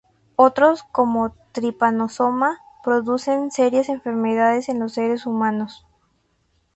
[0.35, 5.85] Otros como "Trypanosoma" producen serias enfermedades en los seres humanos.